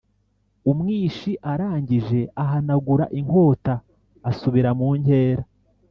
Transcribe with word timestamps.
umwishi 0.71 1.31
arangije 1.51 2.21
ahanagura 2.43 3.05
inkota 3.19 3.73
asubira 4.29 4.69
munkera 4.79 5.43